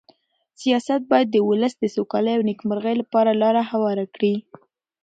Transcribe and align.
سیاست 0.61 1.01
باید 1.11 1.27
د 1.31 1.37
ولس 1.49 1.73
د 1.79 1.83
سوکالۍ 1.95 2.33
او 2.35 2.43
نېکمرغۍ 2.49 2.95
لپاره 3.01 3.31
لاره 3.41 3.61
هواره 3.71 4.05
کړي. 4.15 4.33